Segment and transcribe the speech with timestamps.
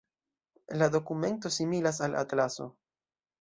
[0.81, 2.69] La dokumento similas al atlaso.